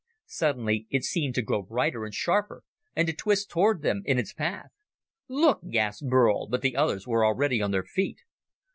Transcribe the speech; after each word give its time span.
Suddenly 0.25 0.87
it 0.89 1.03
seemed 1.03 1.35
to 1.35 1.43
grow 1.43 1.61
brighter 1.61 2.05
and 2.05 2.11
sharper 2.11 2.63
and 2.95 3.05
to 3.07 3.13
twist 3.13 3.51
toward 3.51 3.83
them 3.83 4.01
in 4.05 4.17
its 4.17 4.33
path. 4.33 4.71
"Look!" 5.27 5.61
gasped 5.69 6.09
Burl, 6.09 6.47
but 6.47 6.63
the 6.63 6.75
others 6.75 7.05
were 7.05 7.23
already 7.23 7.61
on 7.61 7.69
their 7.69 7.83
feet. 7.85 8.17